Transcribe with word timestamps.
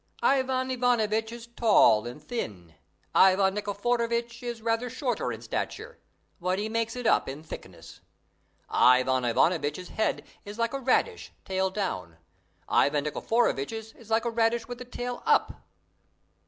Ivan 0.23 0.71
Ivanovitch 0.71 1.31
is 1.31 1.45
tall 1.45 2.07
and 2.07 2.19
thin: 2.23 2.73
Ivan 3.13 3.53
Nikiforovitch 3.53 4.41
is 4.41 4.63
rather 4.63 4.89
shorter 4.89 5.31
in 5.31 5.43
stature, 5.43 5.99
but 6.39 6.57
he 6.57 6.67
makes 6.69 6.95
it 6.95 7.05
up 7.05 7.29
in 7.29 7.43
thickness. 7.43 8.01
Ivan 8.67 9.23
Ivanovitch's 9.23 9.89
head 9.89 10.25
is 10.43 10.57
like 10.57 10.73
a 10.73 10.79
radish, 10.79 11.31
tail 11.45 11.69
down; 11.69 12.17
Ivan 12.67 13.03
Nikiforovitch's 13.03 13.93
like 14.09 14.25
a 14.25 14.31
radish 14.31 14.67
with 14.67 14.79
the 14.79 14.85
tail 14.85 15.21
up. 15.27 15.53